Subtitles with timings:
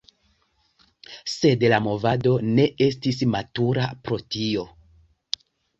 [1.33, 4.71] Sed la movado ne estis matura por tio.